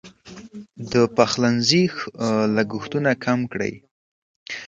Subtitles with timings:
[0.91, 1.83] د پخلنځي
[2.55, 3.73] لګښتونه کم کړئ.